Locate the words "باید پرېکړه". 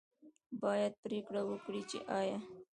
0.63-1.41